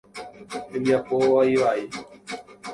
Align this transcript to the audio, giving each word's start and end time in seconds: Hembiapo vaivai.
Hembiapo 0.71 1.15
vaivai. 1.35 1.81